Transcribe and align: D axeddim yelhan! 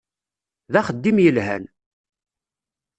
D 0.71 0.75
axeddim 0.79 1.17
yelhan! 1.21 1.63